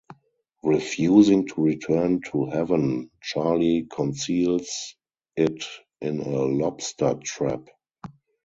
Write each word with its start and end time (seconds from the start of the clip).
Refusing 0.63 1.45
to 1.49 1.61
return 1.61 2.23
to 2.31 2.47
Heaven, 2.47 3.11
Charlie 3.21 3.83
conceals 3.83 4.95
it 5.35 5.63
in 6.01 6.19
a 6.21 6.27
lobster 6.41 7.19
trap. 7.23 7.67